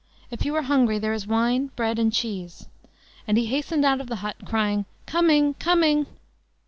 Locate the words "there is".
0.97-1.27